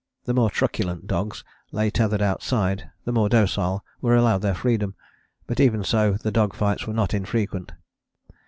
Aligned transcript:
The 0.25 0.33
more 0.33 0.49
truculent 0.49 1.05
dogs 1.05 1.43
lay 1.71 1.91
tethered 1.91 2.23
outside, 2.23 2.89
the 3.05 3.11
more 3.11 3.29
docile 3.29 3.85
were 4.01 4.15
allowed 4.15 4.39
their 4.41 4.55
freedom, 4.55 4.95
but 5.45 5.59
even 5.59 5.83
so 5.83 6.13
the 6.13 6.31
dog 6.31 6.55
fights 6.55 6.87
were 6.87 6.95
not 6.95 7.13
infrequent. 7.13 7.71